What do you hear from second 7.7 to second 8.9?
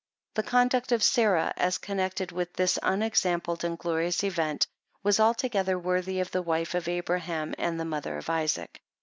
the mother of Isaac.